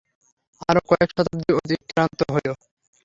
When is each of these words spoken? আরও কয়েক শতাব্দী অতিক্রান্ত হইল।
আরও 0.69 0.81
কয়েক 0.89 1.09
শতাব্দী 1.11 1.51
অতিক্রান্ত 1.59 2.19
হইল। 2.33 2.51